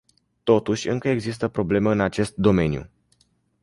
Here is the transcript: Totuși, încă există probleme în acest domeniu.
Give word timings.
Totuși, 0.43 0.87
încă 0.87 1.09
există 1.09 1.47
probleme 1.47 1.91
în 1.91 1.99
acest 1.99 2.35
domeniu. 2.35 2.89